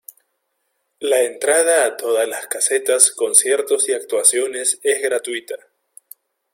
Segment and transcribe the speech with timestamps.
[1.01, 5.53] La entrada a todas las casetas, conciertos y actuaciones es gratuita.